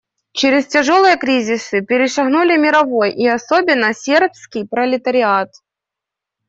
[0.31, 5.53] Через тяжелые кризисы перешагнули мировой и особенно сербский пролетариат.